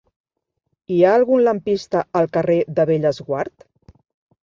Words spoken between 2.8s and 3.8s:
Bellesguard?